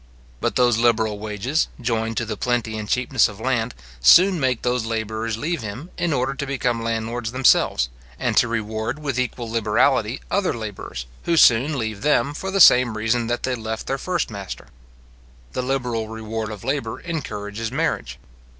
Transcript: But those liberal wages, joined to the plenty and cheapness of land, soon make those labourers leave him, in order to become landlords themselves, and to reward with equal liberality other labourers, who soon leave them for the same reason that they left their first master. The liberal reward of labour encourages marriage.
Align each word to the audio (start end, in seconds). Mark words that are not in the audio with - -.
But 0.39 0.55
those 0.55 0.79
liberal 0.79 1.19
wages, 1.19 1.67
joined 1.79 2.17
to 2.17 2.25
the 2.25 2.35
plenty 2.35 2.75
and 2.75 2.89
cheapness 2.89 3.27
of 3.27 3.39
land, 3.39 3.75
soon 3.99 4.39
make 4.39 4.63
those 4.63 4.83
labourers 4.83 5.37
leave 5.37 5.61
him, 5.61 5.91
in 5.95 6.11
order 6.11 6.33
to 6.33 6.47
become 6.47 6.81
landlords 6.81 7.31
themselves, 7.31 7.87
and 8.17 8.35
to 8.37 8.47
reward 8.47 8.97
with 8.97 9.19
equal 9.19 9.47
liberality 9.47 10.19
other 10.31 10.55
labourers, 10.55 11.05
who 11.25 11.37
soon 11.37 11.77
leave 11.77 12.01
them 12.01 12.33
for 12.33 12.49
the 12.49 12.59
same 12.59 12.97
reason 12.97 13.27
that 13.27 13.43
they 13.43 13.53
left 13.53 13.85
their 13.85 13.99
first 13.99 14.31
master. 14.31 14.69
The 15.53 15.61
liberal 15.61 16.07
reward 16.07 16.49
of 16.51 16.63
labour 16.63 16.99
encourages 17.01 17.71
marriage. 17.71 18.17